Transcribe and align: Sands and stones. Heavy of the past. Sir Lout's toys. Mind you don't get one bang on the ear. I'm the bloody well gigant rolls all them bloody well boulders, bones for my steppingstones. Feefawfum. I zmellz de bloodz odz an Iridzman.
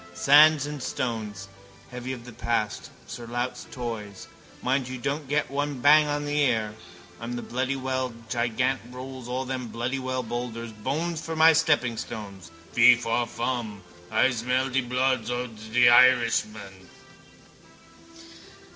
Sands 0.15 0.65
and 0.65 0.81
stones. 0.81 1.47
Heavy 1.91 2.11
of 2.11 2.25
the 2.25 2.33
past. 2.33 2.89
Sir 3.05 3.27
Lout's 3.27 3.67
toys. 3.69 4.25
Mind 4.63 4.87
you 4.87 4.97
don't 4.97 5.27
get 5.29 5.51
one 5.51 5.79
bang 5.79 6.07
on 6.07 6.25
the 6.25 6.39
ear. 6.39 6.73
I'm 7.19 7.33
the 7.35 7.43
bloody 7.43 7.75
well 7.75 8.11
gigant 8.27 8.79
rolls 8.89 9.27
all 9.29 9.45
them 9.45 9.67
bloody 9.67 9.99
well 9.99 10.23
boulders, 10.23 10.71
bones 10.71 11.21
for 11.23 11.35
my 11.35 11.51
steppingstones. 11.53 12.49
Feefawfum. 12.75 13.81
I 14.09 14.25
zmellz 14.31 14.73
de 14.73 14.81
bloodz 14.81 15.29
odz 15.29 15.67
an 15.67 15.75
Iridzman. 15.75 16.87